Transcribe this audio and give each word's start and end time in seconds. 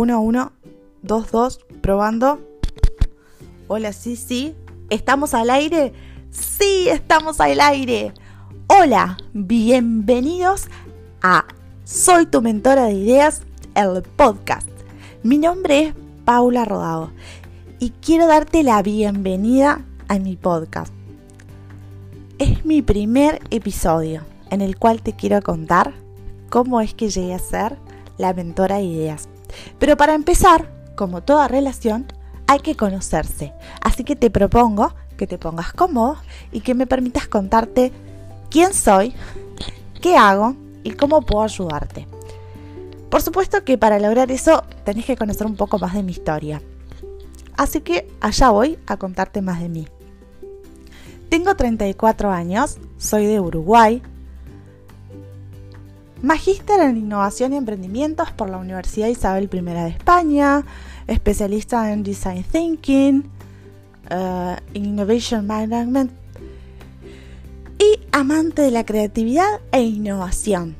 1, 0.00 0.18
1, 0.18 0.52
2, 1.02 1.30
2, 1.30 1.60
probando. 1.82 2.40
Hola, 3.68 3.92
sí, 3.92 4.16
sí. 4.16 4.54
¿Estamos 4.88 5.34
al 5.34 5.50
aire? 5.50 5.92
Sí, 6.30 6.88
estamos 6.88 7.38
al 7.38 7.60
aire. 7.60 8.14
Hola, 8.66 9.18
bienvenidos 9.34 10.68
a 11.20 11.44
Soy 11.84 12.24
tu 12.24 12.40
mentora 12.40 12.86
de 12.86 12.94
ideas, 12.94 13.42
el 13.74 14.02
podcast. 14.02 14.66
Mi 15.22 15.36
nombre 15.36 15.88
es 15.88 15.94
Paula 16.24 16.64
Rodado 16.64 17.10
y 17.78 17.90
quiero 17.90 18.26
darte 18.26 18.62
la 18.62 18.82
bienvenida 18.82 19.84
a 20.08 20.18
mi 20.18 20.36
podcast. 20.36 20.94
Es 22.38 22.64
mi 22.64 22.80
primer 22.80 23.42
episodio 23.50 24.22
en 24.48 24.62
el 24.62 24.78
cual 24.78 25.02
te 25.02 25.12
quiero 25.12 25.42
contar 25.42 25.92
cómo 26.48 26.80
es 26.80 26.94
que 26.94 27.10
llegué 27.10 27.34
a 27.34 27.38
ser 27.38 27.76
la 28.16 28.32
mentora 28.32 28.76
de 28.76 28.84
ideas. 28.84 29.28
Pero 29.78 29.96
para 29.96 30.14
empezar, 30.14 30.70
como 30.94 31.22
toda 31.22 31.48
relación, 31.48 32.06
hay 32.46 32.60
que 32.60 32.76
conocerse. 32.76 33.52
Así 33.80 34.04
que 34.04 34.16
te 34.16 34.30
propongo 34.30 34.94
que 35.16 35.26
te 35.26 35.38
pongas 35.38 35.72
cómodo 35.72 36.16
y 36.50 36.60
que 36.60 36.74
me 36.74 36.86
permitas 36.86 37.28
contarte 37.28 37.92
quién 38.50 38.74
soy, 38.74 39.14
qué 40.00 40.16
hago 40.16 40.56
y 40.82 40.92
cómo 40.92 41.22
puedo 41.22 41.44
ayudarte. 41.44 42.06
Por 43.10 43.22
supuesto 43.22 43.64
que 43.64 43.76
para 43.76 43.98
lograr 43.98 44.30
eso 44.30 44.64
tenés 44.84 45.04
que 45.04 45.16
conocer 45.16 45.46
un 45.46 45.56
poco 45.56 45.78
más 45.78 45.94
de 45.94 46.02
mi 46.02 46.12
historia. 46.12 46.62
Así 47.56 47.80
que 47.82 48.08
allá 48.20 48.50
voy 48.50 48.78
a 48.86 48.96
contarte 48.96 49.42
más 49.42 49.60
de 49.60 49.68
mí. 49.68 49.88
Tengo 51.28 51.54
34 51.54 52.30
años, 52.30 52.78
soy 52.98 53.26
de 53.26 53.38
Uruguay, 53.40 54.02
Magíster 56.22 56.80
en 56.80 56.98
Innovación 56.98 57.54
y 57.54 57.56
Emprendimientos 57.56 58.30
por 58.32 58.50
la 58.50 58.58
Universidad 58.58 59.08
Isabel 59.08 59.48
I 59.50 59.60
de 59.60 59.88
España, 59.88 60.66
especialista 61.06 61.92
en 61.92 62.02
Design 62.02 62.44
Thinking, 62.44 63.24
uh, 64.10 64.56
Innovation 64.74 65.46
Management 65.46 66.12
y 67.78 68.00
amante 68.12 68.60
de 68.60 68.70
la 68.70 68.84
creatividad 68.84 69.60
e 69.72 69.82
innovación. 69.82 70.76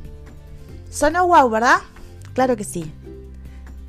Sonó 0.90 1.26
wow, 1.26 1.48
¿verdad? 1.48 1.78
Claro 2.34 2.54
que 2.54 2.64
sí. 2.64 2.92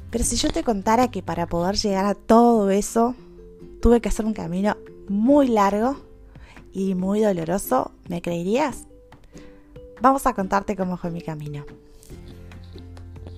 Pero 0.09 0.23
si 0.23 0.37
yo 0.37 0.51
te 0.51 0.63
contara 0.63 1.11
que 1.11 1.21
para 1.21 1.47
poder 1.47 1.75
llegar 1.75 2.05
a 2.05 2.15
todo 2.15 2.69
eso 2.69 3.13
tuve 3.81 3.99
que 3.99 4.07
hacer 4.07 4.25
un 4.25 4.33
camino 4.33 4.77
muy 5.09 5.49
largo 5.49 5.97
y 6.71 6.95
muy 6.95 7.19
doloroso, 7.19 7.91
¿me 8.07 8.21
creerías? 8.21 8.85
Vamos 10.01 10.25
a 10.25 10.33
contarte 10.33 10.75
cómo 10.75 10.97
fue 10.97 11.11
mi 11.11 11.21
camino. 11.21 11.63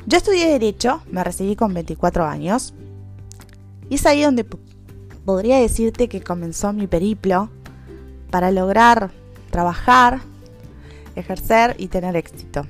Yo 0.06 0.18
estudié 0.18 0.48
Derecho, 0.48 1.02
me 1.10 1.24
recibí 1.24 1.56
con 1.56 1.74
24 1.74 2.26
años, 2.26 2.74
y 3.90 3.96
es 3.96 4.06
ahí 4.06 4.24
donde 4.24 4.46
podría 5.26 5.60
decirte 5.60 6.10
que 6.10 6.22
comenzó 6.22 6.74
mi 6.74 6.88
periplo 6.88 7.50
para 8.32 8.52
lograr 8.52 9.12
trabajar, 9.52 10.22
ejercer 11.16 11.76
y 11.78 11.88
tener 11.88 12.16
éxito. 12.16 12.66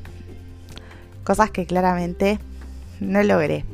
Cosas 1.24 1.52
que 1.52 1.66
claramente 1.66 2.40
no 3.00 3.24
logré. 3.24 3.66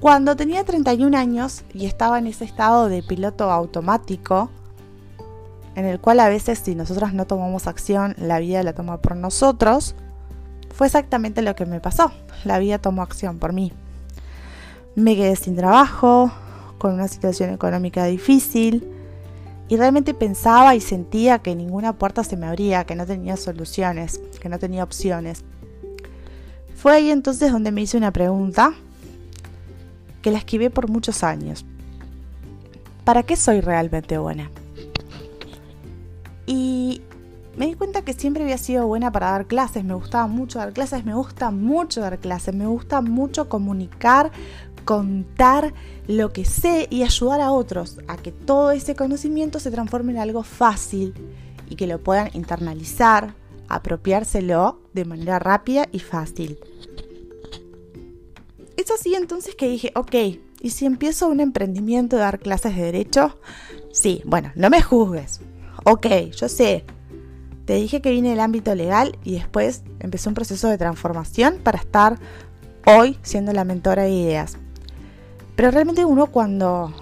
Cuando 0.00 0.36
tenía 0.36 0.64
31 0.64 1.16
años 1.16 1.64
y 1.72 1.86
estaba 1.86 2.18
en 2.18 2.26
ese 2.26 2.44
estado 2.44 2.88
de 2.88 3.02
piloto 3.02 3.50
automático, 3.50 4.50
en 5.78 5.84
el 5.84 6.00
cual 6.00 6.18
a 6.18 6.28
veces 6.28 6.58
si 6.58 6.74
nosotros 6.74 7.12
no 7.12 7.24
tomamos 7.24 7.68
acción, 7.68 8.16
la 8.18 8.40
vida 8.40 8.64
la 8.64 8.72
toma 8.72 8.96
por 8.96 9.14
nosotros, 9.14 9.94
fue 10.74 10.88
exactamente 10.88 11.40
lo 11.40 11.54
que 11.54 11.66
me 11.66 11.78
pasó. 11.78 12.10
La 12.44 12.58
vida 12.58 12.78
tomó 12.78 13.02
acción 13.02 13.38
por 13.38 13.52
mí. 13.52 13.72
Me 14.96 15.14
quedé 15.14 15.36
sin 15.36 15.54
trabajo, 15.54 16.32
con 16.78 16.94
una 16.94 17.06
situación 17.06 17.50
económica 17.50 18.06
difícil, 18.06 18.92
y 19.68 19.76
realmente 19.76 20.14
pensaba 20.14 20.74
y 20.74 20.80
sentía 20.80 21.38
que 21.38 21.54
ninguna 21.54 21.92
puerta 21.92 22.24
se 22.24 22.36
me 22.36 22.46
abría, 22.46 22.82
que 22.82 22.96
no 22.96 23.06
tenía 23.06 23.36
soluciones, 23.36 24.20
que 24.40 24.48
no 24.48 24.58
tenía 24.58 24.82
opciones. 24.82 25.44
Fue 26.74 26.92
ahí 26.92 27.12
entonces 27.12 27.52
donde 27.52 27.70
me 27.70 27.82
hice 27.82 27.96
una 27.96 28.12
pregunta 28.12 28.72
que 30.22 30.32
la 30.32 30.38
esquivé 30.38 30.70
por 30.70 30.88
muchos 30.88 31.22
años. 31.22 31.64
¿Para 33.04 33.22
qué 33.22 33.36
soy 33.36 33.60
realmente 33.60 34.18
buena? 34.18 34.50
Y 36.48 37.02
me 37.58 37.66
di 37.66 37.74
cuenta 37.74 38.02
que 38.02 38.14
siempre 38.14 38.42
había 38.42 38.56
sido 38.56 38.86
buena 38.86 39.12
para 39.12 39.32
dar 39.32 39.46
clases, 39.46 39.84
me 39.84 39.92
gustaba 39.92 40.26
mucho 40.26 40.58
dar 40.58 40.72
clases, 40.72 41.04
me 41.04 41.12
gusta 41.12 41.50
mucho 41.50 42.00
dar 42.00 42.18
clases, 42.18 42.54
me 42.54 42.66
gusta 42.66 43.02
mucho 43.02 43.50
comunicar, 43.50 44.32
contar 44.86 45.74
lo 46.06 46.32
que 46.32 46.46
sé 46.46 46.86
y 46.88 47.02
ayudar 47.02 47.42
a 47.42 47.52
otros 47.52 47.98
a 48.08 48.16
que 48.16 48.32
todo 48.32 48.70
ese 48.70 48.96
conocimiento 48.96 49.60
se 49.60 49.70
transforme 49.70 50.12
en 50.12 50.18
algo 50.18 50.42
fácil 50.42 51.12
y 51.68 51.76
que 51.76 51.86
lo 51.86 52.02
puedan 52.02 52.30
internalizar, 52.32 53.34
apropiárselo 53.68 54.80
de 54.94 55.04
manera 55.04 55.38
rápida 55.38 55.86
y 55.92 55.98
fácil. 55.98 56.58
Es 58.78 58.90
así 58.90 59.14
entonces 59.14 59.54
que 59.54 59.68
dije, 59.68 59.92
ok, 59.94 60.14
¿y 60.62 60.70
si 60.70 60.86
empiezo 60.86 61.28
un 61.28 61.40
emprendimiento 61.40 62.16
de 62.16 62.22
dar 62.22 62.38
clases 62.38 62.74
de 62.74 62.84
derecho? 62.84 63.38
Sí, 63.92 64.22
bueno, 64.24 64.50
no 64.54 64.70
me 64.70 64.80
juzgues, 64.80 65.42
ok, 65.90 66.06
yo 66.36 66.48
sé, 66.48 66.84
te 67.64 67.74
dije 67.74 68.00
que 68.00 68.10
vine 68.10 68.30
del 68.30 68.40
ámbito 68.40 68.74
legal 68.74 69.18
y 69.24 69.34
después 69.34 69.82
empecé 70.00 70.28
un 70.28 70.34
proceso 70.34 70.68
de 70.68 70.78
transformación 70.78 71.58
para 71.62 71.78
estar 71.78 72.18
hoy 72.86 73.18
siendo 73.22 73.52
la 73.52 73.64
mentora 73.64 74.04
de 74.04 74.10
ideas. 74.10 74.56
Pero 75.54 75.70
realmente 75.70 76.04
uno 76.04 76.28
cuando 76.28 76.92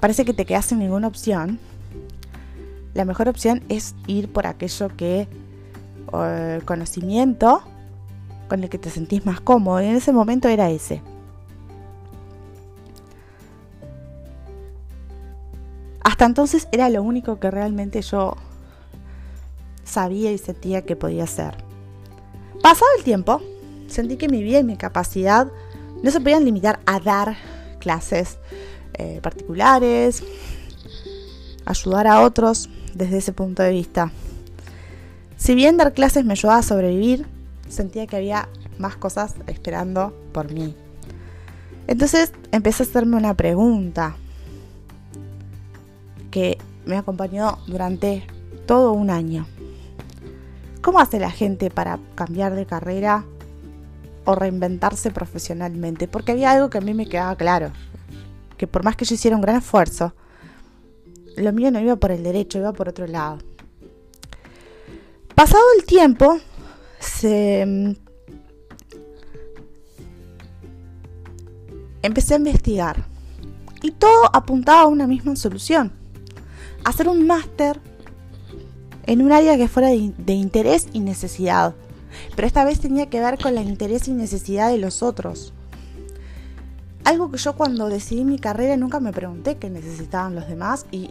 parece 0.00 0.24
que 0.24 0.32
te 0.32 0.46
quedas 0.46 0.66
sin 0.66 0.78
ninguna 0.78 1.08
opción, 1.08 1.58
la 2.94 3.04
mejor 3.04 3.28
opción 3.28 3.62
es 3.68 3.94
ir 4.06 4.32
por 4.32 4.46
aquello 4.46 4.88
que, 4.96 5.28
el 6.12 6.64
conocimiento 6.64 7.62
con 8.48 8.62
el 8.62 8.68
que 8.68 8.78
te 8.78 8.90
sentís 8.90 9.24
más 9.24 9.40
cómodo. 9.40 9.80
Y 9.80 9.86
en 9.86 9.96
ese 9.96 10.12
momento 10.12 10.48
era 10.48 10.70
ese. 10.70 11.02
Entonces 16.26 16.68
era 16.72 16.88
lo 16.88 17.02
único 17.02 17.40
que 17.40 17.50
realmente 17.50 18.00
yo 18.02 18.36
sabía 19.84 20.32
y 20.32 20.38
sentía 20.38 20.82
que 20.82 20.96
podía 20.96 21.24
hacer. 21.24 21.56
Pasado 22.62 22.90
el 22.96 23.04
tiempo, 23.04 23.40
sentí 23.88 24.16
que 24.16 24.28
mi 24.28 24.42
vida 24.42 24.60
y 24.60 24.64
mi 24.64 24.76
capacidad 24.76 25.48
no 26.02 26.10
se 26.10 26.20
podían 26.20 26.44
limitar 26.44 26.80
a 26.86 27.00
dar 27.00 27.36
clases 27.80 28.38
eh, 28.94 29.20
particulares, 29.22 30.22
ayudar 31.64 32.06
a 32.06 32.20
otros 32.22 32.68
desde 32.94 33.18
ese 33.18 33.32
punto 33.32 33.62
de 33.62 33.70
vista. 33.70 34.12
Si 35.36 35.54
bien 35.54 35.76
dar 35.76 35.92
clases 35.92 36.24
me 36.24 36.32
ayudaba 36.32 36.60
a 36.60 36.62
sobrevivir, 36.62 37.26
sentía 37.68 38.06
que 38.06 38.16
había 38.16 38.48
más 38.78 38.96
cosas 38.96 39.34
esperando 39.48 40.16
por 40.32 40.52
mí. 40.52 40.76
Entonces 41.88 42.32
empecé 42.52 42.84
a 42.84 42.86
hacerme 42.86 43.16
una 43.16 43.34
pregunta 43.34 44.16
que 46.32 46.58
me 46.84 46.96
acompañó 46.96 47.58
durante 47.68 48.26
todo 48.66 48.92
un 48.92 49.10
año. 49.10 49.46
¿Cómo 50.80 50.98
hace 50.98 51.20
la 51.20 51.30
gente 51.30 51.70
para 51.70 52.00
cambiar 52.16 52.56
de 52.56 52.66
carrera 52.66 53.24
o 54.24 54.34
reinventarse 54.34 55.12
profesionalmente? 55.12 56.08
Porque 56.08 56.32
había 56.32 56.50
algo 56.50 56.70
que 56.70 56.78
a 56.78 56.80
mí 56.80 56.92
me 56.94 57.08
quedaba 57.08 57.36
claro, 57.36 57.70
que 58.56 58.66
por 58.66 58.82
más 58.82 58.96
que 58.96 59.04
yo 59.04 59.14
hiciera 59.14 59.36
un 59.36 59.42
gran 59.42 59.58
esfuerzo, 59.58 60.12
lo 61.36 61.52
mío 61.52 61.70
no 61.70 61.78
iba 61.78 61.94
por 61.94 62.10
el 62.10 62.24
derecho, 62.24 62.58
iba 62.58 62.72
por 62.72 62.88
otro 62.88 63.06
lado. 63.06 63.38
Pasado 65.36 65.62
el 65.78 65.84
tiempo, 65.84 66.38
se 66.98 67.64
mm, 67.64 67.92
empecé 72.02 72.34
a 72.34 72.38
investigar 72.38 73.04
y 73.82 73.92
todo 73.92 74.28
apuntaba 74.32 74.82
a 74.82 74.86
una 74.86 75.06
misma 75.06 75.36
solución 75.36 76.01
hacer 76.84 77.08
un 77.08 77.26
máster 77.26 77.80
en 79.06 79.22
un 79.22 79.32
área 79.32 79.56
que 79.56 79.68
fuera 79.68 79.88
de, 79.88 80.32
interés 80.32 80.88
y 80.92 81.00
necesidad. 81.00 81.74
Pero 82.36 82.46
esta 82.46 82.64
vez 82.64 82.80
tenía 82.80 83.06
que 83.06 83.20
ver 83.20 83.38
con 83.38 83.56
el 83.56 83.68
interés 83.68 84.08
y 84.08 84.12
necesidad 84.12 84.70
de 84.70 84.78
los 84.78 85.02
otros. 85.02 85.52
Algo 87.04 87.30
que 87.30 87.38
yo 87.38 87.56
cuando 87.56 87.88
decidí 87.88 88.24
mi 88.24 88.38
carrera 88.38 88.76
nunca 88.76 89.00
me 89.00 89.12
pregunté 89.12 89.56
qué 89.56 89.70
necesitaban 89.70 90.34
los 90.34 90.48
demás 90.48 90.86
y 90.92 91.10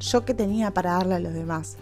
yo 0.00 0.24
qué 0.24 0.34
tenía 0.34 0.70
para 0.72 0.92
darle 0.92 1.14
a 1.14 1.18
los 1.18 1.32
demás. 1.32 1.76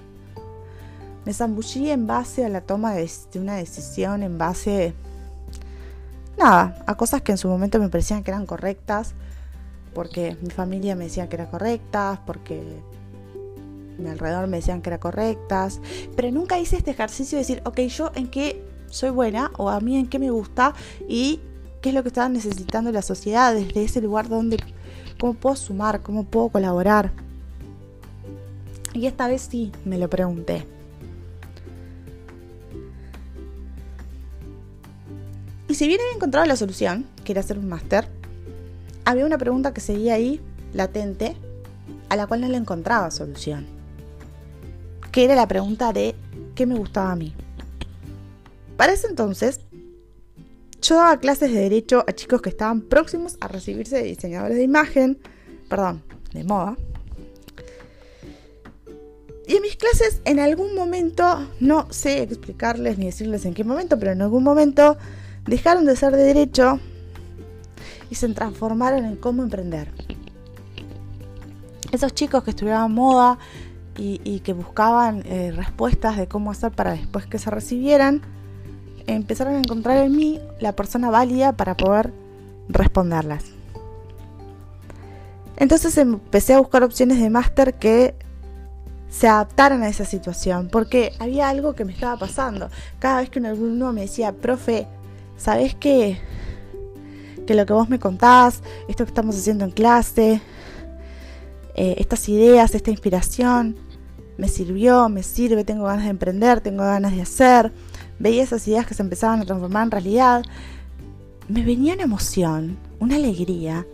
Me 1.25 1.33
zambullí 1.33 1.91
en 1.91 2.07
base 2.07 2.45
a 2.45 2.49
la 2.49 2.61
toma 2.61 2.95
de, 2.95 3.11
de 3.33 3.41
una 3.41 3.57
decisión, 3.57 4.23
en 4.23 4.39
base, 4.39 4.95
nada, 6.39 6.83
a 6.87 6.95
cosas 6.97 7.21
que 7.23 7.33
en 7.33 7.39
su 7.39 7.49
momento 7.49 7.81
me 7.81 7.89
parecían 7.89 8.23
que 8.23 8.31
eran 8.31 8.47
correctas, 8.47 9.15
porque 9.93 10.37
mi 10.41 10.51
familia 10.51 10.95
me 10.95 11.05
decía 11.05 11.29
que 11.29 11.37
eran 11.37 11.49
correctas, 11.49 12.21
porque 12.25 12.63
mi 13.99 14.09
alrededor 14.09 14.47
me 14.47 14.59
decían 14.59 14.81
que 14.81 14.91
eran 14.91 15.01
correctas, 15.01 15.81
pero 16.17 16.31
nunca 16.31 16.59
hice 16.59 16.77
este 16.77 16.93
ejercicio 16.93 17.37
de 17.37 17.43
decir, 17.43 17.63
ok, 17.65 17.81
yo 17.81 18.13
en 18.15 18.29
qué 18.29 18.65
soy 18.91 19.11
buena 19.11 19.51
o 19.57 19.69
a 19.69 19.81
mí 19.81 19.97
en 19.97 20.07
qué 20.07 20.19
me 20.19 20.31
gusta 20.31 20.75
y 21.09 21.41
qué 21.81 21.91
es 21.91 21.95
lo 21.95 22.03
que 22.03 22.09
estaba 22.09 22.29
necesitando 22.29 22.91
la 22.93 23.03
sociedad 23.03 23.55
desde 23.55 23.85
ese 23.85 24.01
lugar 24.01 24.29
donde, 24.29 24.59
cómo 25.21 25.35
puedo 25.35 25.57
sumar, 25.57 26.01
cómo 26.01 26.25
puedo 26.25 26.49
colaborar. 26.49 27.13
Y 28.95 29.07
esta 29.07 29.29
vez 29.29 29.49
sí 29.51 29.73
me 29.85 29.99
lo 29.99 30.09
pregunté. 30.09 30.67
Y 35.69 35.75
si 35.75 35.87
bien 35.87 36.01
había 36.01 36.15
encontrado 36.15 36.47
la 36.47 36.57
solución, 36.57 37.07
que 37.25 37.33
era 37.33 37.43
hacer 37.43 37.59
un 37.59 37.69
máster, 37.69 38.09
había 39.05 39.27
una 39.27 39.39
pregunta 39.39 39.75
que 39.75 39.81
seguía 39.81 40.15
ahí, 40.15 40.41
latente, 40.73 41.37
a 42.09 42.17
la 42.17 42.27
cual 42.27 42.41
no 42.41 42.49
le 42.49 42.57
encontraba 42.57 43.11
solución. 43.11 43.78
Que 45.19 45.25
era 45.25 45.35
la 45.35 45.49
pregunta 45.49 45.93
de 45.93 46.15
qué 46.55 46.65
me 46.65 46.77
gustaba 46.77 47.11
a 47.11 47.17
mí. 47.17 47.35
Para 48.77 48.93
ese 48.93 49.09
entonces, 49.09 49.59
yo 50.81 50.95
daba 50.95 51.19
clases 51.19 51.53
de 51.53 51.59
derecho 51.59 52.05
a 52.07 52.13
chicos 52.13 52.41
que 52.41 52.51
estaban 52.51 52.83
próximos 52.83 53.37
a 53.41 53.49
recibirse 53.49 53.97
de 53.97 54.05
diseñadores 54.05 54.57
de 54.57 54.63
imagen, 54.63 55.19
perdón, 55.69 56.05
de 56.33 56.45
moda. 56.45 56.77
Y 59.49 59.57
en 59.57 59.63
mis 59.63 59.75
clases, 59.75 60.23
en 60.25 60.39
algún 60.39 60.77
momento, 60.77 61.49
no 61.59 61.93
sé 61.93 62.23
explicarles 62.23 62.97
ni 62.97 63.07
decirles 63.07 63.45
en 63.45 63.55
qué 63.55 63.65
momento, 63.65 63.99
pero 63.99 64.13
en 64.13 64.23
algún 64.23 64.45
momento 64.45 64.99
dejaron 65.47 65.85
de 65.85 65.97
ser 65.97 66.15
de 66.15 66.23
derecho 66.23 66.79
y 68.09 68.15
se 68.15 68.29
transformaron 68.29 69.05
en 69.05 69.17
cómo 69.17 69.43
emprender. 69.43 69.91
Esos 71.91 72.15
chicos 72.15 72.45
que 72.45 72.51
estudiaban 72.51 72.93
moda 72.93 73.37
y, 73.99 74.41
que 74.41 74.53
buscaban 74.53 75.23
eh, 75.27 75.53
respuestas 75.55 76.17
de 76.17 76.29
cómo 76.29 76.53
hacer 76.53 76.71
para 76.71 76.93
después 76.93 77.27
que 77.27 77.39
se 77.39 77.51
recibieran, 77.51 78.23
empezaron 79.07 79.57
a 79.57 79.59
encontrar 79.59 79.99
en 79.99 80.15
mí 80.15 80.41
la 80.61 80.73
persona 80.73 81.11
válida 81.11 81.53
para 81.53 81.77
poder 81.77 82.13
responderlas. 82.69 83.45
Entonces 85.57 85.99
empecé 85.99 86.55
a 86.55 86.61
buscar 86.61 86.85
opciones 86.85 87.21
de 87.21 87.31
máster 87.31 87.75
que 87.75 88.15
se 89.11 89.27
adaptaran 89.27 89.83
a 89.83 89.89
esa 89.89 90.05
situación, 90.05 90.69
porque 90.71 91.13
había 91.19 91.49
algo 91.49 91.75
que 91.75 91.85
me 91.85 91.93
estaba 91.93 92.17
pasando. 92.17 92.71
Cada 92.99 93.21
vez 93.21 93.31
que 93.31 93.41
un 93.41 93.47
alumno 93.47 93.93
me 93.93 94.03
decía, 94.03 94.33
profe, 94.33 94.87
¿sabes 95.37 95.75
qué? 95.75 96.21
Que 97.47 97.55
lo 97.55 97.67
que 97.67 97.73
vos 97.73 97.89
me 97.89 97.99
contás, 97.99 98.63
esto 98.89 99.05
que 99.05 99.11
estamos 99.11 99.37
haciendo 99.37 99.65
en 99.65 99.71
clase, 99.71 100.41
eh, 101.75 101.95
estas 101.99 102.29
ideas, 102.29 102.75
esta 102.75 102.91
inspiración, 102.91 103.77
me 104.39 104.49
sirvió, 104.49 105.09
me 105.11 105.23
sirve, 105.23 105.65
tengo 105.65 105.85
ganas 105.85 106.05
de 106.05 106.11
emprender, 106.11 106.61
tengo 106.61 106.85
ganas 106.85 107.15
de 107.15 107.23
hacer 107.23 107.73
veía 108.19 108.43
esas 108.43 108.67
ideas 108.69 108.87
que 108.87 108.95
se 108.95 109.03
empezaban 109.03 109.41
a 109.41 109.45
transformar 109.45 109.85
en 109.85 109.91
realidad, 109.91 110.45
me 111.49 111.63
venía 111.65 111.95
una 111.95 112.03
emoción, 112.03 112.77
una 112.99 113.17
alegría, 113.17 113.87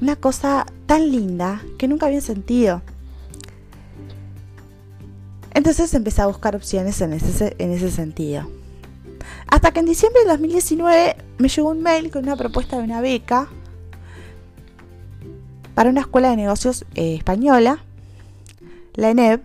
una 0.00 0.16
cosa 0.16 0.66
tan 0.86 1.10
linda 1.10 1.62
que 1.78 1.88
nunca 1.88 2.06
había 2.06 2.20
sentido. 2.20 2.82
Entonces 5.54 5.92
empecé 5.94 6.22
a 6.22 6.26
buscar 6.26 6.54
opciones 6.56 7.00
en 7.00 7.12
ese, 7.12 7.54
en 7.58 7.72
ese 7.72 7.90
sentido. 7.90 8.48
Hasta 9.48 9.72
que 9.72 9.80
en 9.80 9.86
diciembre 9.86 10.22
de 10.22 10.30
2019 10.30 11.16
me 11.38 11.48
llegó 11.48 11.70
un 11.70 11.82
mail 11.82 12.10
con 12.10 12.24
una 12.24 12.36
propuesta 12.36 12.78
de 12.78 12.84
una 12.84 13.00
beca 13.00 13.48
para 15.74 15.90
una 15.90 16.00
escuela 16.00 16.30
de 16.30 16.36
negocios 16.36 16.84
eh, 16.94 17.14
española, 17.14 17.78
la 18.94 19.10
ENEB, 19.10 19.40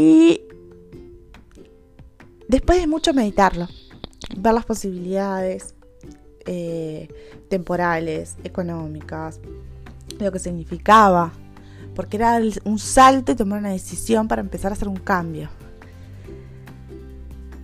y 0.00 0.40
Después 2.50 2.80
de 2.80 2.88
mucho 2.88 3.14
meditarlo, 3.14 3.68
ver 4.36 4.52
las 4.52 4.64
posibilidades 4.64 5.76
eh, 6.46 7.06
temporales, 7.48 8.34
económicas, 8.42 9.38
lo 10.18 10.32
que 10.32 10.40
significaba, 10.40 11.30
porque 11.94 12.16
era 12.16 12.40
un 12.64 12.80
salto 12.80 13.30
y 13.30 13.36
tomar 13.36 13.60
una 13.60 13.70
decisión 13.70 14.26
para 14.26 14.40
empezar 14.40 14.72
a 14.72 14.74
hacer 14.74 14.88
un 14.88 14.96
cambio. 14.96 15.48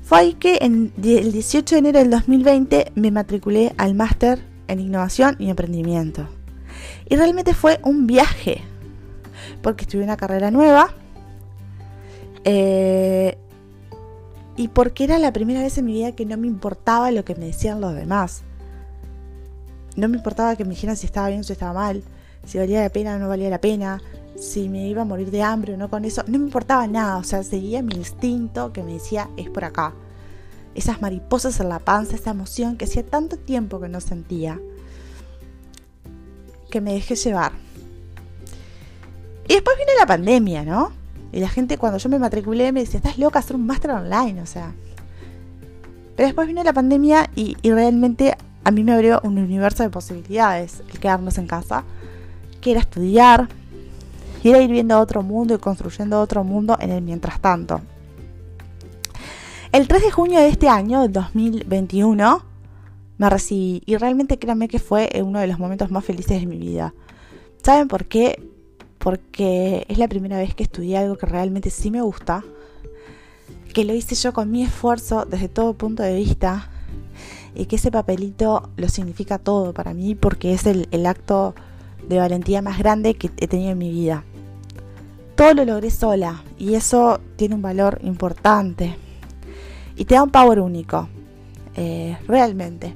Fue 0.02 0.18
ahí 0.18 0.34
que 0.34 0.58
el 0.58 0.92
18 0.94 1.74
de 1.74 1.78
enero 1.80 1.98
del 1.98 2.10
2020 2.10 2.92
me 2.94 3.10
matriculé 3.10 3.74
al 3.78 3.96
máster 3.96 4.40
en 4.68 4.78
innovación 4.78 5.34
y 5.40 5.50
emprendimiento. 5.50 6.28
Y 7.08 7.16
realmente 7.16 7.54
fue 7.54 7.80
un 7.82 8.06
viaje, 8.06 8.62
porque 9.62 9.82
estuve 9.82 10.04
una 10.04 10.16
carrera 10.16 10.52
nueva. 10.52 10.94
Eh, 12.48 13.36
y 14.56 14.68
porque 14.68 15.04
era 15.04 15.18
la 15.18 15.32
primera 15.32 15.60
vez 15.60 15.76
en 15.78 15.84
mi 15.84 15.94
vida 15.94 16.12
que 16.12 16.24
no 16.24 16.36
me 16.36 16.46
importaba 16.46 17.10
lo 17.10 17.24
que 17.24 17.34
me 17.34 17.46
decían 17.46 17.80
los 17.80 17.94
demás. 17.94 18.42
No 19.96 20.08
me 20.08 20.16
importaba 20.16 20.54
que 20.54 20.64
me 20.64 20.70
dijeran 20.70 20.96
si 20.96 21.06
estaba 21.06 21.28
bien 21.28 21.40
o 21.40 21.42
si 21.44 21.52
estaba 21.52 21.72
mal, 21.72 22.04
si 22.46 22.58
valía 22.58 22.82
la 22.82 22.88
pena 22.90 23.16
o 23.16 23.18
no 23.18 23.28
valía 23.28 23.50
la 23.50 23.60
pena, 23.60 24.00
si 24.36 24.68
me 24.68 24.86
iba 24.86 25.02
a 25.02 25.04
morir 25.04 25.30
de 25.32 25.42
hambre 25.42 25.74
o 25.74 25.76
no 25.76 25.90
con 25.90 26.04
eso. 26.04 26.22
No 26.28 26.38
me 26.38 26.44
importaba 26.44 26.86
nada, 26.86 27.16
o 27.16 27.24
sea, 27.24 27.42
seguía 27.42 27.82
mi 27.82 27.94
instinto 27.94 28.72
que 28.72 28.84
me 28.84 28.94
decía 28.94 29.28
es 29.36 29.50
por 29.50 29.64
acá. 29.64 29.92
Esas 30.76 31.02
mariposas 31.02 31.58
en 31.58 31.68
la 31.68 31.80
panza, 31.80 32.14
esa 32.14 32.30
emoción 32.30 32.76
que 32.76 32.84
hacía 32.84 33.04
tanto 33.04 33.36
tiempo 33.38 33.80
que 33.80 33.88
no 33.88 34.00
sentía, 34.00 34.60
que 36.70 36.80
me 36.80 36.92
dejé 36.92 37.16
llevar. 37.16 37.52
Y 39.48 39.54
después 39.54 39.76
vino 39.78 39.90
la 39.98 40.06
pandemia, 40.06 40.64
¿no? 40.64 41.05
Y 41.32 41.40
la 41.40 41.48
gente 41.48 41.78
cuando 41.78 41.98
yo 41.98 42.08
me 42.08 42.18
matriculé 42.18 42.72
me 42.72 42.80
decía, 42.80 42.98
estás 42.98 43.18
loca 43.18 43.38
hacer 43.38 43.56
un 43.56 43.66
máster 43.66 43.90
online, 43.90 44.40
o 44.40 44.46
sea. 44.46 44.72
Pero 46.16 46.26
después 46.26 46.46
vino 46.46 46.62
la 46.64 46.72
pandemia 46.72 47.28
y, 47.34 47.56
realmente 47.62 48.36
a 48.64 48.70
mí 48.70 48.82
me 48.82 48.92
abrió 48.92 49.20
un 49.22 49.38
universo 49.38 49.82
de 49.82 49.90
posibilidades 49.90 50.82
el 50.92 50.98
quedarnos 50.98 51.38
en 51.38 51.46
casa, 51.46 51.84
que 52.60 52.72
era 52.72 52.80
estudiar, 52.80 53.48
y 54.42 54.50
era 54.50 54.60
ir 54.60 54.70
viendo 54.70 54.98
otro 54.98 55.22
mundo 55.22 55.54
y 55.54 55.58
construyendo 55.58 56.20
otro 56.20 56.42
mundo 56.42 56.76
en 56.80 56.90
el 56.90 57.02
mientras 57.02 57.40
tanto. 57.40 57.80
El 59.72 59.88
3 59.88 60.02
de 60.02 60.10
junio 60.10 60.40
de 60.40 60.48
este 60.48 60.68
año, 60.68 61.02
del 61.02 61.12
2021, 61.12 62.42
me 63.18 63.30
recibí 63.30 63.82
y 63.86 63.96
realmente 63.96 64.38
créanme 64.38 64.68
que 64.68 64.78
fue 64.78 65.10
uno 65.22 65.38
de 65.40 65.46
los 65.46 65.58
momentos 65.58 65.90
más 65.90 66.04
felices 66.04 66.40
de 66.40 66.46
mi 66.46 66.58
vida. 66.58 66.94
¿Saben 67.62 67.88
por 67.88 68.06
qué? 68.06 68.40
Porque 69.06 69.86
es 69.88 69.98
la 69.98 70.08
primera 70.08 70.36
vez 70.36 70.56
que 70.56 70.64
estudié 70.64 70.98
algo 70.98 71.16
que 71.16 71.26
realmente 71.26 71.70
sí 71.70 71.92
me 71.92 72.02
gusta, 72.02 72.42
que 73.72 73.84
lo 73.84 73.94
hice 73.94 74.16
yo 74.16 74.32
con 74.32 74.50
mi 74.50 74.64
esfuerzo 74.64 75.24
desde 75.24 75.48
todo 75.48 75.74
punto 75.74 76.02
de 76.02 76.16
vista 76.16 76.70
y 77.54 77.66
que 77.66 77.76
ese 77.76 77.92
papelito 77.92 78.68
lo 78.76 78.88
significa 78.88 79.38
todo 79.38 79.72
para 79.72 79.94
mí 79.94 80.16
porque 80.16 80.54
es 80.54 80.66
el, 80.66 81.06
acto 81.06 81.54
de 82.08 82.18
valentía 82.18 82.62
más 82.62 82.80
grande 82.80 83.14
que 83.14 83.30
he 83.36 83.46
tenido 83.46 83.70
en 83.70 83.78
mi 83.78 83.92
vida. 83.92 84.24
Todo 85.36 85.54
lo 85.54 85.64
logré 85.64 85.92
sola 85.92 86.42
y 86.58 86.74
eso 86.74 87.20
tiene 87.36 87.54
un 87.54 87.62
valor 87.62 88.00
importante 88.02 88.96
y 89.94 90.04
te 90.06 90.16
da 90.16 90.24
un 90.24 90.30
power 90.30 90.58
único, 90.58 91.08
eh, 91.76 92.18
realmente, 92.26 92.92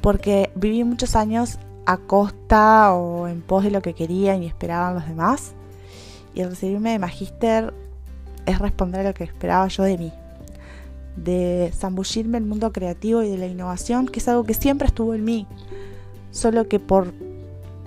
porque 0.00 0.52
viví 0.54 0.84
muchos 0.84 1.16
años 1.16 1.58
a 1.86 1.96
costa 1.98 2.94
o 2.94 3.28
en 3.28 3.42
pos 3.42 3.64
de 3.64 3.70
lo 3.70 3.82
que 3.82 3.94
querían 3.94 4.42
y 4.42 4.46
esperaban 4.46 4.94
los 4.94 5.06
demás. 5.06 5.52
Y 6.34 6.42
recibirme 6.42 6.92
de 6.92 6.98
magíster 6.98 7.72
es 8.46 8.58
responder 8.58 9.00
a 9.02 9.08
lo 9.10 9.14
que 9.14 9.24
esperaba 9.24 9.68
yo 9.68 9.84
de 9.84 9.98
mí. 9.98 10.12
De 11.16 11.72
zambullirme 11.74 12.38
el 12.38 12.44
mundo 12.44 12.72
creativo 12.72 13.22
y 13.22 13.30
de 13.30 13.38
la 13.38 13.46
innovación, 13.46 14.06
que 14.06 14.18
es 14.18 14.28
algo 14.28 14.44
que 14.44 14.54
siempre 14.54 14.88
estuvo 14.88 15.14
en 15.14 15.24
mí. 15.24 15.46
Solo 16.30 16.68
que 16.68 16.80
por, 16.80 17.12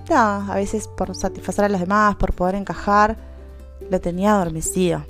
a 0.10 0.56
veces 0.56 0.88
por 0.88 1.14
satisfacer 1.16 1.66
a 1.66 1.70
los 1.70 1.82
demás, 1.82 2.16
por 2.16 2.34
poder 2.34 2.56
encajar, 2.56 3.18
lo 3.90 4.00
tenía 4.00 4.34
adormecido. 4.34 5.04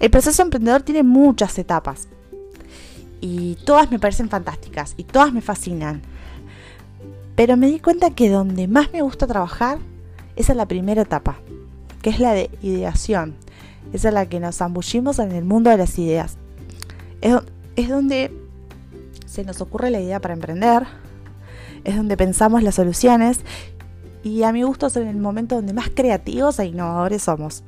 El 0.00 0.10
proceso 0.10 0.42
emprendedor 0.42 0.82
tiene 0.82 1.02
muchas 1.02 1.58
etapas. 1.58 2.08
Y 3.20 3.56
todas 3.64 3.90
me 3.90 3.98
parecen 3.98 4.28
fantásticas 4.28 4.94
y 4.96 5.04
todas 5.04 5.32
me 5.32 5.40
fascinan. 5.40 6.02
Pero 7.38 7.56
me 7.56 7.68
di 7.68 7.78
cuenta 7.78 8.10
que 8.10 8.30
donde 8.30 8.66
más 8.66 8.92
me 8.92 9.00
gusta 9.00 9.28
trabajar 9.28 9.78
es 10.34 10.50
en 10.50 10.56
la 10.56 10.66
primera 10.66 11.02
etapa, 11.02 11.38
que 12.02 12.10
es 12.10 12.18
la 12.18 12.32
de 12.32 12.50
ideación. 12.62 13.36
Es 13.92 14.04
en 14.04 14.14
la 14.14 14.28
que 14.28 14.40
nos 14.40 14.56
zambullimos 14.56 15.20
en 15.20 15.30
el 15.30 15.44
mundo 15.44 15.70
de 15.70 15.76
las 15.76 15.96
ideas. 16.00 16.36
Es, 17.20 17.88
donde 17.88 18.32
se 19.24 19.44
nos 19.44 19.60
ocurre 19.60 19.90
la 19.90 20.00
idea 20.00 20.20
para 20.20 20.34
emprender, 20.34 20.82
es 21.84 21.96
donde 21.96 22.16
pensamos 22.16 22.64
las 22.64 22.74
soluciones 22.74 23.42
y 24.24 24.42
a 24.42 24.50
mi 24.50 24.64
gusto 24.64 24.88
es 24.88 24.96
en 24.96 25.06
el 25.06 25.18
momento 25.18 25.54
donde 25.54 25.74
más 25.74 25.90
creativos 25.90 26.58
e 26.58 26.66
innovadores 26.66 27.22
somos. 27.22 27.62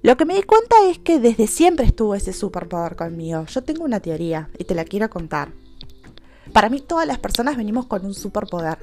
Lo 0.00 0.16
que 0.16 0.24
me 0.24 0.34
di 0.34 0.42
cuenta 0.42 0.76
es 0.88 0.98
que 0.98 1.20
desde 1.20 1.46
siempre 1.46 1.84
estuvo 1.84 2.14
ese 2.14 2.32
superpoder 2.32 2.96
conmigo. 2.96 3.44
Yo 3.44 3.62
tengo 3.62 3.84
una 3.84 4.00
teoría 4.00 4.48
y 4.58 4.64
te 4.64 4.74
la 4.74 4.86
quiero 4.86 5.10
contar. 5.10 5.50
Para 6.56 6.70
mí 6.70 6.80
todas 6.80 7.06
las 7.06 7.18
personas 7.18 7.58
venimos 7.58 7.84
con 7.84 8.06
un 8.06 8.14
superpoder, 8.14 8.78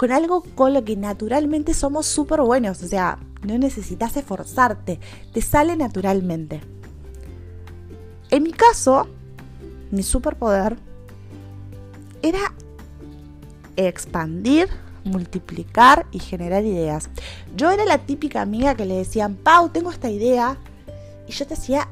con 0.00 0.10
algo 0.10 0.42
con 0.56 0.74
lo 0.74 0.82
que 0.84 0.96
naturalmente 0.96 1.72
somos 1.72 2.06
súper 2.06 2.40
buenos, 2.40 2.82
o 2.82 2.88
sea, 2.88 3.20
no 3.46 3.56
necesitas 3.56 4.16
esforzarte, 4.16 4.98
te 5.32 5.40
sale 5.40 5.76
naturalmente. 5.76 6.60
En 8.32 8.42
mi 8.42 8.50
caso, 8.50 9.06
mi 9.92 10.02
superpoder 10.02 10.76
era 12.20 12.52
expandir, 13.76 14.68
multiplicar 15.04 16.06
y 16.10 16.18
generar 16.18 16.64
ideas. 16.64 17.10
Yo 17.54 17.70
era 17.70 17.84
la 17.84 17.98
típica 17.98 18.42
amiga 18.42 18.74
que 18.74 18.86
le 18.86 18.96
decían, 18.96 19.36
Pau, 19.36 19.68
tengo 19.68 19.92
esta 19.92 20.10
idea. 20.10 20.56
Y 21.28 21.32
yo 21.32 21.46
te 21.46 21.54
hacía, 21.54 21.86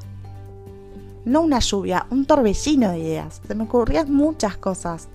no 1.25 1.41
una 1.41 1.59
lluvia, 1.59 2.05
un 2.09 2.25
torbellino 2.25 2.91
de 2.91 2.99
ideas. 2.99 3.41
Se 3.47 3.55
me 3.55 3.63
ocurrían 3.63 4.13
muchas 4.13 4.57
cosas. 4.57 5.07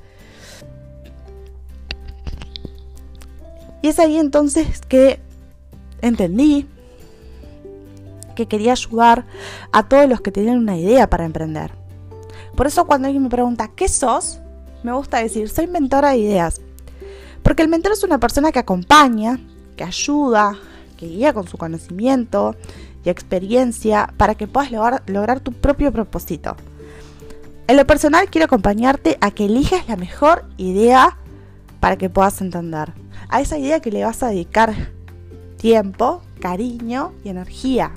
Y 3.82 3.88
es 3.88 3.98
ahí 3.98 4.18
entonces 4.18 4.80
que 4.80 5.20
entendí 6.00 6.66
que 8.34 8.46
quería 8.46 8.72
ayudar 8.72 9.26
a 9.72 9.88
todos 9.88 10.08
los 10.08 10.20
que 10.20 10.30
tienen 10.30 10.58
una 10.58 10.76
idea 10.76 11.10
para 11.10 11.24
emprender. 11.24 11.72
Por 12.54 12.66
eso 12.66 12.86
cuando 12.86 13.06
alguien 13.06 13.24
me 13.24 13.28
pregunta, 13.28 13.70
¿qué 13.74 13.88
sos? 13.88 14.40
Me 14.82 14.92
gusta 14.92 15.18
decir, 15.18 15.48
soy 15.48 15.66
mentora 15.66 16.10
de 16.10 16.18
ideas. 16.18 16.60
Porque 17.42 17.62
el 17.62 17.68
mentor 17.68 17.92
es 17.92 18.04
una 18.04 18.18
persona 18.18 18.52
que 18.52 18.58
acompaña, 18.58 19.40
que 19.76 19.84
ayuda, 19.84 20.56
que 20.96 21.06
guía 21.06 21.32
con 21.32 21.46
su 21.46 21.56
conocimiento 21.56 22.54
experiencia 23.10 24.12
para 24.16 24.34
que 24.34 24.46
puedas 24.46 24.70
lograr, 24.70 25.02
lograr 25.06 25.40
tu 25.40 25.52
propio 25.52 25.92
propósito. 25.92 26.56
En 27.68 27.76
lo 27.76 27.86
personal 27.86 28.30
quiero 28.30 28.46
acompañarte 28.46 29.18
a 29.20 29.30
que 29.30 29.44
elijas 29.44 29.86
la 29.88 29.96
mejor 29.96 30.46
idea 30.56 31.18
para 31.80 31.96
que 31.96 32.08
puedas 32.08 32.40
entender. 32.40 32.94
A 33.28 33.42
esa 33.42 33.58
idea 33.58 33.80
que 33.80 33.90
le 33.90 34.04
vas 34.04 34.22
a 34.22 34.28
dedicar 34.28 34.74
tiempo, 35.58 36.22
cariño 36.40 37.12
y 37.24 37.28
energía. 37.28 37.90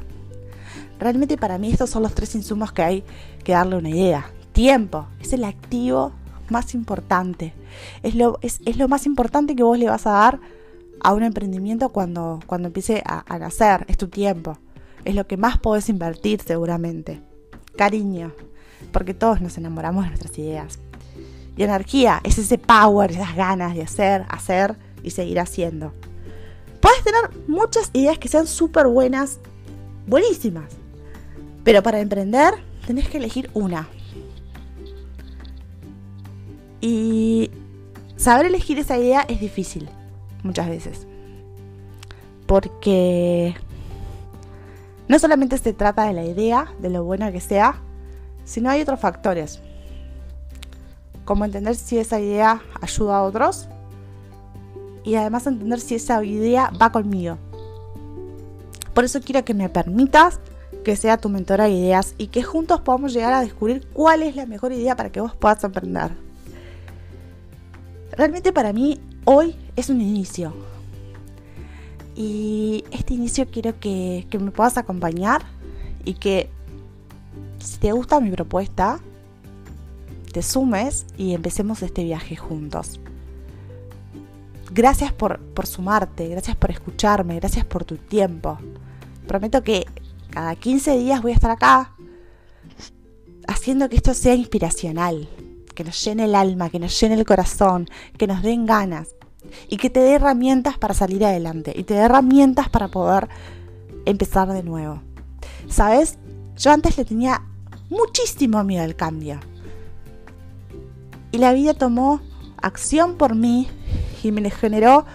Realmente 0.99 1.37
para 1.37 1.57
mí 1.57 1.71
estos 1.71 1.89
son 1.89 2.03
los 2.03 2.13
tres 2.13 2.35
insumos 2.35 2.73
que 2.73 2.81
hay 2.83 3.03
que 3.45 3.53
darle 3.53 3.77
una 3.77 3.89
idea. 3.89 4.29
Tiempo 4.51 5.07
es 5.21 5.31
el 5.31 5.45
activo 5.45 6.11
más 6.49 6.73
importante. 6.73 7.53
Es 8.03 8.13
lo, 8.13 8.39
es, 8.41 8.59
lo 8.75 8.89
más 8.89 9.05
importante 9.05 9.55
que 9.55 9.63
vos 9.63 9.79
le 9.79 9.87
vas 9.87 10.05
a 10.05 10.11
dar 10.11 10.39
a 10.99 11.13
un 11.13 11.23
emprendimiento 11.23 11.89
cuando, 11.89 12.41
cuando 12.45 12.67
empiece 12.67 13.01
a 13.05 13.39
nacer. 13.39 13.85
Es 13.87 13.97
tu 13.97 14.09
tiempo. 14.09 14.57
Es 15.05 15.15
lo 15.15 15.27
que 15.27 15.37
más 15.37 15.57
podés 15.57 15.89
invertir 15.89 16.41
seguramente. 16.41 17.21
Cariño. 17.75 18.33
Porque 18.91 19.13
todos 19.13 19.41
nos 19.41 19.57
enamoramos 19.57 20.03
de 20.03 20.09
nuestras 20.09 20.37
ideas. 20.37 20.79
Y 21.57 21.63
energía 21.63 22.21
es 22.23 22.37
ese 22.37 22.57
power, 22.57 23.11
esas 23.11 23.35
ganas 23.35 23.75
de 23.75 23.83
hacer, 23.83 24.25
hacer 24.29 24.75
y 25.03 25.11
seguir 25.11 25.39
haciendo. 25.39 25.93
Puedes 26.79 27.03
tener 27.03 27.29
muchas 27.47 27.89
ideas 27.93 28.17
que 28.17 28.27
sean 28.27 28.47
súper 28.47 28.87
buenas, 28.87 29.39
buenísimas. 30.07 30.71
Pero 31.63 31.83
para 31.83 31.99
emprender 31.99 32.53
tenés 32.87 33.07
que 33.09 33.17
elegir 33.17 33.49
una. 33.53 33.87
Y 36.79 37.51
saber 38.15 38.47
elegir 38.47 38.79
esa 38.79 38.97
idea 38.97 39.21
es 39.21 39.39
difícil, 39.39 39.87
muchas 40.43 40.67
veces. 40.67 41.05
Porque 42.47 43.55
no 45.11 45.19
solamente 45.19 45.57
se 45.57 45.73
trata 45.73 46.05
de 46.05 46.13
la 46.13 46.23
idea, 46.23 46.73
de 46.79 46.89
lo 46.89 47.03
buena 47.03 47.33
que 47.33 47.41
sea, 47.41 47.75
sino 48.45 48.69
hay 48.69 48.79
otros 48.81 48.97
factores. 48.97 49.59
Como 51.25 51.43
entender 51.43 51.75
si 51.75 51.97
esa 51.97 52.21
idea 52.21 52.61
ayuda 52.79 53.17
a 53.17 53.23
otros 53.23 53.67
y 55.03 55.15
además 55.15 55.47
entender 55.47 55.81
si 55.81 55.95
esa 55.95 56.23
idea 56.23 56.71
va 56.81 56.93
conmigo. 56.93 57.37
Por 58.93 59.03
eso 59.03 59.19
quiero 59.19 59.43
que 59.43 59.53
me 59.53 59.67
permitas 59.67 60.39
que 60.85 60.95
sea 60.95 61.17
tu 61.17 61.27
mentora 61.27 61.65
de 61.65 61.71
ideas 61.71 62.15
y 62.17 62.27
que 62.27 62.41
juntos 62.41 62.79
podamos 62.79 63.11
llegar 63.11 63.33
a 63.33 63.41
descubrir 63.41 63.85
cuál 63.91 64.23
es 64.23 64.37
la 64.37 64.45
mejor 64.45 64.71
idea 64.71 64.95
para 64.95 65.11
que 65.11 65.19
vos 65.19 65.35
puedas 65.35 65.61
emprender. 65.65 66.11
Realmente 68.13 68.53
para 68.53 68.71
mí 68.71 68.97
hoy 69.25 69.57
es 69.75 69.89
un 69.89 69.99
inicio. 69.99 70.70
Y 72.21 72.85
este 72.91 73.15
inicio 73.15 73.47
quiero 73.49 73.79
que, 73.79 74.27
me 74.39 74.51
puedas 74.51 74.77
acompañar 74.77 75.41
y 76.05 76.13
que 76.13 76.51
si 77.57 77.79
te 77.79 77.91
gusta 77.93 78.19
mi 78.19 78.29
propuesta, 78.29 78.99
te 80.31 80.43
sumes 80.43 81.07
y 81.17 81.33
empecemos 81.33 81.81
este 81.81 82.03
viaje 82.03 82.35
juntos. 82.35 82.99
Gracias 84.71 85.11
por 85.13 85.39
sumarte, 85.65 86.27
gracias 86.27 86.55
por 86.55 86.69
escucharme, 86.69 87.39
gracias 87.39 87.65
por 87.65 87.85
tu 87.85 87.97
tiempo. 87.97 88.59
Prometo 89.25 89.63
que 89.63 89.87
cada 90.29 90.55
15 90.55 90.99
días 90.99 91.23
voy 91.23 91.31
a 91.31 91.35
estar 91.35 91.49
acá 91.49 91.95
haciendo 93.47 93.89
que 93.89 93.95
esto 93.95 94.13
sea 94.13 94.35
inspiracional, 94.35 95.27
que 95.73 95.83
nos 95.83 96.05
llene 96.05 96.25
el 96.25 96.35
alma, 96.35 96.69
que 96.69 96.77
nos 96.77 96.99
llene 96.99 97.15
el 97.15 97.25
corazón, 97.25 97.87
que 98.15 98.27
nos 98.27 98.43
den 98.43 98.67
ganas 98.67 99.15
y 99.67 99.77
que 99.77 99.89
te 99.89 99.99
dé 99.99 100.13
herramientas 100.13 100.77
para 100.77 100.93
salir 100.93 101.25
adelante 101.25 101.73
y 101.75 101.83
te 101.83 101.95
dé 101.95 102.01
herramientas 102.01 102.69
para 102.69 102.87
poder 102.89 103.29
empezar 104.05 104.51
de 104.51 104.63
nuevo. 104.63 105.01
¿Sabes? 105.69 106.17
Yo 106.57 106.71
antes 106.71 106.97
le 106.97 107.05
tenía 107.05 107.41
muchísimo 107.89 108.63
miedo 108.63 108.83
al 108.83 108.95
cambio. 108.95 109.39
Y 111.31 111.37
la 111.37 111.53
vida 111.53 111.73
tomó 111.73 112.21
acción 112.61 113.15
por 113.15 113.35
mí 113.35 113.67
y 114.23 114.31
me 114.31 114.49
generó 114.49 115.05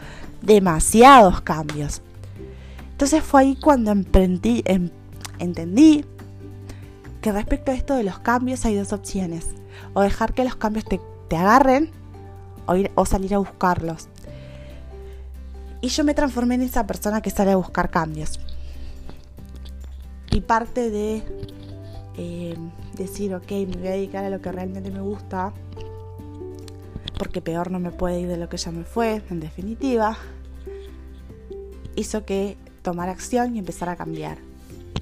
demasiados 0.43 1.41
cambios. 1.43 2.03
Entonces 2.93 3.23
fue 3.23 3.43
ahí 3.43 3.57
cuando 3.57 3.91
emprendí, 3.91 4.63
em, 4.65 4.91
entendí 5.39 6.05
que 7.21 7.33
respecto 7.33 7.71
a 7.71 7.75
esto 7.75 7.95
de 7.95 8.05
los 8.05 8.19
cambios 8.21 8.65
hay 8.65 8.77
dos 8.77 8.93
opciones. 8.93 9.49
O 9.93 10.01
dejar 10.01 10.33
que 10.33 10.45
los 10.45 10.57
cambios 10.57 10.87
te, 10.87 11.01
agarren 11.37 11.91
o, 12.67 12.77
ir, 12.77 12.91
o 12.95 13.05
salir 13.05 13.35
a 13.35 13.39
buscarlos. 13.39 14.09
Y 15.81 15.89
yo 15.89 16.05
me 16.05 16.15
transformé 16.15 16.57
en 16.57 16.63
esa 16.63 16.87
persona 16.87 17.21
que 17.21 17.31
sale 17.31 17.53
a 17.53 17.57
buscar 17.57 17.91
cambios. 17.91 18.41
Y 20.31 20.41
parte 20.41 20.91
de 20.91 21.23
eh, 22.17 22.57
decir, 22.97 23.35
ok, 23.35 23.51
me 23.51 23.77
voy 23.77 23.89
a 23.89 23.93
dedicar 23.93 24.25
a 24.25 24.31
lo 24.31 24.41
que 24.41 24.51
realmente 24.53 24.91
me 24.91 25.01
gusta, 25.01 25.53
porque 27.19 27.41
peor 27.41 27.71
no 27.71 27.79
me 27.79 27.91
puede 27.91 28.21
ir 28.21 28.29
de 28.29 28.37
lo 28.37 28.49
que 28.49 28.57
ya 28.57 28.71
me 28.71 28.85
fue, 28.85 29.23
en 29.31 29.41
definitiva, 29.41 30.17
hizo 31.95 32.25
que 32.25 32.57
tomar 32.83 33.09
acción 33.09 33.57
y 33.57 33.59
empezar 33.59 33.89
a 33.89 33.97
cambiar. 33.97 34.39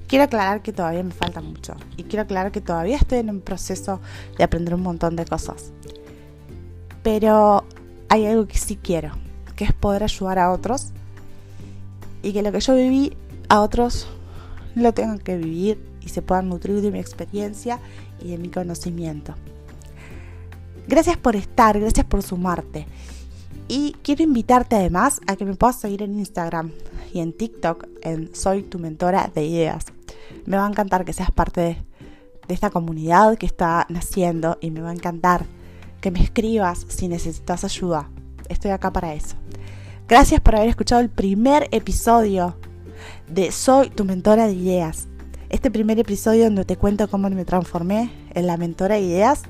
Quiero 0.07 0.25
aclarar 0.25 0.63
que 0.63 0.73
todavía 0.73 1.03
me 1.03 1.13
falta 1.13 1.41
mucho 1.41 1.75
y 1.97 2.05
quiero 2.05 2.23
aclarar 2.23 2.53
que 2.53 2.61
todavía 2.61 2.97
estoy 2.97 3.19
en 3.19 3.31
un 3.31 3.41
proceso 3.41 4.01
de 4.37 4.45
aprender 4.45 4.75
un 4.75 4.83
montón 4.83 5.17
de 5.17 5.25
cosas. 5.25 5.73
Pero 7.03 7.65
hay 8.09 8.27
algo 8.27 8.47
que 8.47 8.59
sí 8.59 8.77
quiero, 8.77 9.13
que 9.57 9.65
es 9.65 9.73
poder 9.73 10.03
ayudar 10.03 10.39
a 10.39 10.51
otros 10.53 10.93
y 12.23 12.33
que 12.33 12.43
lo 12.43 12.53
que 12.53 12.61
yo 12.61 12.75
viví 12.75 13.17
a 13.49 13.61
otros 13.61 14.09
lo 14.75 14.93
tengan 14.93 15.19
que 15.19 15.37
vivir 15.37 15.79
y 16.01 16.09
se 16.09 16.23
puedan 16.23 16.49
nutrir 16.49 16.81
de 16.81 16.91
mi 16.91 16.99
experiencia 16.99 17.79
y 18.21 18.31
de 18.31 18.39
mi 18.39 18.49
conocimiento. 18.49 19.35
Gracias 20.87 21.17
por 21.17 21.37
estar, 21.37 21.79
gracias 21.79 22.07
por 22.07 22.23
sumarte. 22.23 22.87
Y 23.69 23.97
quiero 24.03 24.23
invitarte 24.23 24.77
además 24.77 25.21
a 25.27 25.37
que 25.37 25.45
me 25.45 25.55
puedas 25.55 25.77
seguir 25.77 26.03
en 26.03 26.19
Instagram 26.19 26.73
y 27.13 27.21
en 27.21 27.33
TikTok 27.33 27.87
en 28.03 28.35
Soy 28.35 28.63
tu 28.63 28.79
mentora 28.79 29.31
de 29.35 29.47
ideas. 29.47 29.87
Me 30.45 30.57
va 30.59 30.67
a 30.67 30.69
encantar 30.69 31.05
que 31.05 31.15
seas 31.15 31.31
parte 31.31 31.61
de, 31.61 31.77
de 32.47 32.55
esta 32.55 32.71
comunidad 32.71 33.39
que 33.39 33.47
está 33.47 33.87
naciendo 33.89 34.59
y 34.61 34.71
me 34.71 34.83
va 34.83 34.91
a 34.91 34.95
encantar 34.95 35.47
que 36.03 36.11
me 36.11 36.23
escribas 36.23 36.85
si 36.89 37.09
necesitas 37.09 37.65
ayuda. 37.65 38.11
Estoy 38.49 38.71
acá 38.71 38.93
para 38.93 39.15
eso. 39.15 39.37
Gracias 40.09 40.41
por 40.41 40.57
haber 40.57 40.69
escuchado 40.69 41.01
el 41.01 41.09
primer 41.09 41.69
episodio 41.71 42.57
de 43.29 43.53
Soy 43.53 43.91
tu 43.91 44.05
mentora 44.05 44.47
de 44.47 44.53
ideas. 44.53 45.09
Este 45.49 45.71
primer 45.71 45.99
episodio 45.99 46.45
donde 46.45 46.65
te 46.65 46.77
cuento 46.77 47.09
cómo 47.09 47.31
me 47.31 47.45
transformé 47.45 48.11
en 48.35 48.47
la 48.47 48.57
mentora 48.57 48.97
de 48.97 49.03
ideas 49.03 49.43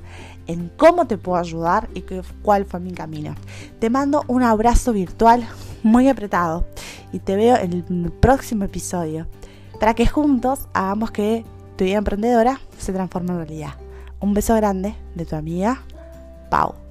en 0.47 0.71
cómo 0.77 1.07
te 1.07 1.17
puedo 1.17 1.37
ayudar 1.37 1.89
y 1.93 2.03
cuál 2.41 2.65
fue 2.65 2.79
mi 2.79 2.91
camino. 2.91 3.35
Te 3.79 3.89
mando 3.89 4.23
un 4.27 4.43
abrazo 4.43 4.93
virtual 4.93 5.47
muy 5.83 6.07
apretado 6.07 6.65
y 7.11 7.19
te 7.19 7.35
veo 7.35 7.57
en 7.57 7.73
el 7.73 8.11
próximo 8.11 8.65
episodio 8.65 9.27
para 9.79 9.93
que 9.93 10.07
juntos 10.07 10.67
hagamos 10.73 11.11
que 11.11 11.45
tu 11.75 11.83
vida 11.83 11.97
emprendedora 11.97 12.59
se 12.77 12.93
transforme 12.93 13.31
en 13.31 13.37
realidad. 13.37 13.73
Un 14.19 14.33
beso 14.33 14.55
grande 14.55 14.95
de 15.15 15.25
tu 15.25 15.35
amiga 15.35 15.81
Pau. 16.49 16.84